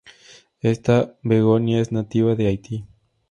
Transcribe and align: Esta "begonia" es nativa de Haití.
Esta 0.61 1.15
"begonia" 1.21 1.79
es 1.79 1.91
nativa 1.91 2.33
de 2.33 2.47
Haití. 2.47 2.85